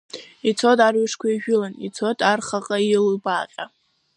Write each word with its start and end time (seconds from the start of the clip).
Ицоит 0.49 0.79
арҩашқәа 0.87 1.27
еижәылан, 1.29 1.73
ицоит 1.85 2.19
архаҟа 2.31 2.77
илбааҟьа. 2.81 3.65